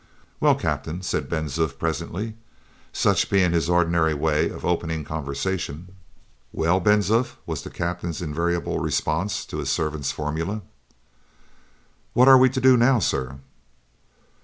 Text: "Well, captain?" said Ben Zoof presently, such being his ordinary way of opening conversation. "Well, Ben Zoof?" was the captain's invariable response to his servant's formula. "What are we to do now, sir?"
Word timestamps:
"Well, 0.39 0.55
captain?" 0.55 1.03
said 1.03 1.29
Ben 1.29 1.45
Zoof 1.45 1.77
presently, 1.77 2.33
such 2.91 3.29
being 3.29 3.51
his 3.51 3.69
ordinary 3.69 4.15
way 4.15 4.49
of 4.49 4.65
opening 4.65 5.03
conversation. 5.03 5.89
"Well, 6.51 6.79
Ben 6.79 7.01
Zoof?" 7.01 7.35
was 7.45 7.61
the 7.61 7.69
captain's 7.69 8.19
invariable 8.19 8.79
response 8.79 9.45
to 9.45 9.57
his 9.59 9.69
servant's 9.69 10.11
formula. 10.11 10.63
"What 12.13 12.27
are 12.27 12.39
we 12.39 12.49
to 12.49 12.59
do 12.59 12.75
now, 12.77 12.97
sir?" 12.97 13.37